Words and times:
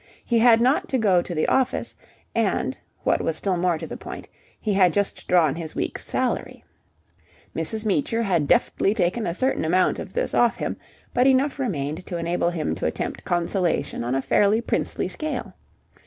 He 0.25 0.39
had 0.39 0.59
not 0.59 0.89
to 0.89 0.97
go 0.97 1.21
to 1.21 1.35
the 1.35 1.45
office, 1.47 1.93
and, 2.33 2.75
what 3.03 3.21
was 3.21 3.35
still 3.35 3.55
more 3.55 3.77
to 3.77 3.85
the 3.85 3.95
point, 3.97 4.27
he 4.59 4.73
had 4.73 4.93
just 4.95 5.27
drawn 5.27 5.53
his 5.53 5.75
week's 5.75 6.03
salary. 6.05 6.63
Mrs. 7.55 7.85
Meecher 7.85 8.23
had 8.23 8.47
deftly 8.47 8.95
taken 8.95 9.27
a 9.27 9.35
certain 9.35 9.63
amount 9.63 9.99
of 9.99 10.13
this 10.13 10.33
off 10.33 10.55
him, 10.55 10.75
but 11.13 11.27
enough 11.27 11.59
remained 11.59 12.03
to 12.07 12.17
enable 12.17 12.49
him 12.49 12.73
to 12.73 12.87
attempt 12.87 13.23
consolation 13.25 14.03
on 14.03 14.15
a 14.15 14.23
fairly 14.23 14.59
princely 14.59 15.07
scale. 15.07 15.53